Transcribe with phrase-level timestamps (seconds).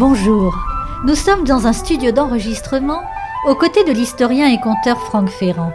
[0.00, 0.54] Bonjour,
[1.04, 3.02] nous sommes dans un studio d'enregistrement
[3.46, 5.74] aux côtés de l'historien et conteur Franck Ferrand.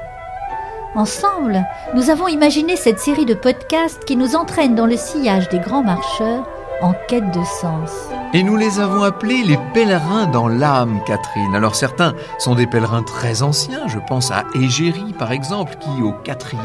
[0.96, 1.64] Ensemble,
[1.94, 5.84] nous avons imaginé cette série de podcasts qui nous entraîne dans le sillage des grands
[5.84, 6.50] marcheurs
[6.82, 7.91] en quête de sens.
[8.34, 11.55] Et nous les avons appelés les pèlerins dans l'âme, Catherine.
[11.55, 16.14] Alors certains sont des pèlerins très anciens, je pense à Égérie par exemple, qui au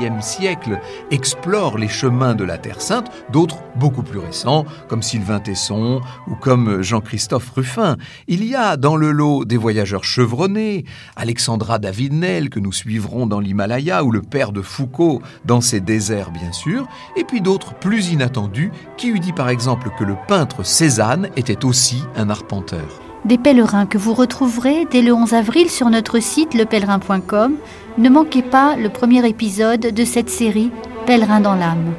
[0.00, 0.80] IVe siècle
[1.10, 6.34] explore les chemins de la Terre Sainte, d'autres beaucoup plus récents, comme Sylvain Tesson ou
[6.34, 7.96] comme Jean-Christophe Ruffin.
[8.26, 13.40] Il y a dans le lot des voyageurs chevronnés, Alexandra David-Nel que nous suivrons dans
[13.40, 18.10] l'Himalaya, ou le père de Foucault dans ses déserts bien sûr, et puis d'autres plus
[18.10, 23.00] inattendus, qui eût dit par exemple le peintre Cézanne était aussi un arpenteur.
[23.24, 27.54] Des pèlerins que vous retrouverez dès le 11 avril sur notre site lepèlerin.com.
[27.98, 30.70] Ne manquez pas le premier épisode de cette série
[31.06, 31.92] Pèlerin dans l'âme.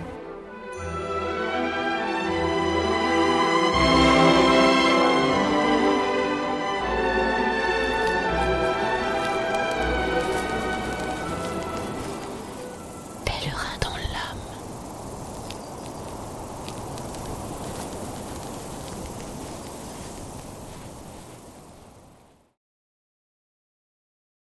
[13.25, 13.91] Pèlerin dans